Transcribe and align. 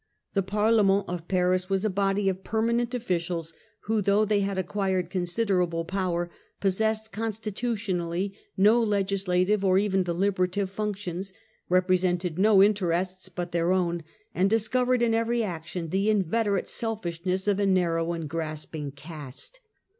The 0.33 0.41
Parlement 0.41 1.05
of 1.07 1.27
Paris 1.27 1.69
was 1.69 1.85
a 1.85 1.87
body 1.91 2.27
of 2.27 2.43
permanent 2.43 2.95
officials, 2.95 3.53
who, 3.81 4.01
though 4.01 4.25
they 4.25 4.39
had 4.39 4.57
acquired 4.57 5.11
considerable 5.11 5.85
power, 5.85 6.31
possessed 6.59 7.11
con 7.11 7.31
30 7.31 7.41
Prelude 7.41 7.41
to 7.43 7.51
the 7.51 7.51
Fronde. 7.53 7.99
1648. 7.99 8.33
stitutionally 8.33 8.33
no 8.57 8.83
legislative 8.83 9.63
or 9.63 9.77
even 9.77 10.01
deliberative 10.01 10.71
functions, 10.71 11.33
represented 11.69 12.39
no 12.39 12.63
interests 12.63 13.29
but 13.29 13.51
their 13.51 13.71
own, 13.71 14.01
and 14.33 14.49
discovered 14.49 15.03
in 15.03 15.13
every 15.13 15.43
action 15.43 15.89
the 15.89 16.09
inveterate 16.09 16.67
selfishness 16.67 17.47
of 17.47 17.59
a 17.59 17.67
narrow 17.67 18.13
and 18.13 18.27
grasping 18.27 18.89
caste. 18.91 19.59